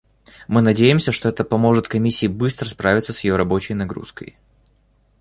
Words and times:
Мы 0.47 0.63
надеемся, 0.63 1.11
что 1.11 1.29
это 1.29 1.43
поможет 1.43 1.87
Комиссии 1.87 2.25
быстро 2.25 2.67
справиться 2.67 3.13
с 3.13 3.23
ее 3.23 3.35
рабочей 3.35 3.75
нагрузкой. 3.75 4.35